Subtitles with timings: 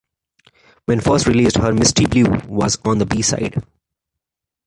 [0.87, 3.61] When first released, her "Misty Blue" was on the B-side.